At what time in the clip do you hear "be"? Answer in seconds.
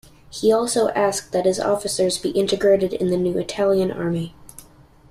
2.17-2.31